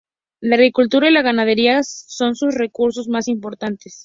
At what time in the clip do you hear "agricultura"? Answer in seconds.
0.55-1.07